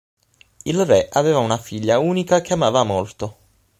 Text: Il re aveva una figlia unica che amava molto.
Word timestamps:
Il 0.65 0.81
re 0.83 1.09
aveva 1.11 1.37
una 1.37 1.59
figlia 1.59 1.99
unica 1.99 2.41
che 2.41 2.53
amava 2.53 2.81
molto. 2.83 3.37